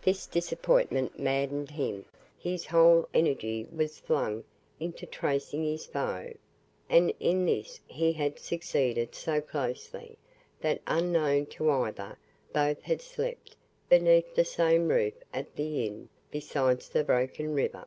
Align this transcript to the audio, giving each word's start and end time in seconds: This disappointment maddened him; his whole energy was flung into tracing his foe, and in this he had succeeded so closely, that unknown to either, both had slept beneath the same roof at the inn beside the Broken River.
This 0.00 0.24
disappointment 0.26 1.18
maddened 1.18 1.72
him; 1.72 2.06
his 2.38 2.64
whole 2.64 3.06
energy 3.12 3.66
was 3.70 3.98
flung 3.98 4.42
into 4.80 5.04
tracing 5.04 5.64
his 5.64 5.84
foe, 5.84 6.32
and 6.88 7.12
in 7.20 7.44
this 7.44 7.78
he 7.86 8.14
had 8.14 8.38
succeeded 8.38 9.14
so 9.14 9.42
closely, 9.42 10.16
that 10.62 10.80
unknown 10.86 11.44
to 11.60 11.68
either, 11.70 12.16
both 12.54 12.80
had 12.80 13.02
slept 13.02 13.54
beneath 13.90 14.34
the 14.34 14.46
same 14.46 14.88
roof 14.88 15.12
at 15.34 15.54
the 15.56 15.86
inn 15.86 16.08
beside 16.30 16.80
the 16.80 17.04
Broken 17.04 17.52
River. 17.52 17.86